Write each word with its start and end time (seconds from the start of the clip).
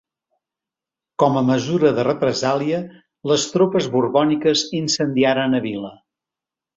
Com 1.23 1.35
a 1.41 1.43
mesura 1.49 1.91
de 1.99 2.05
represàlia 2.07 2.79
les 3.33 3.45
tropes 3.57 3.89
borbòniques 3.97 4.65
incendiaren 4.81 5.59
a 5.59 5.65
vila. 5.67 5.93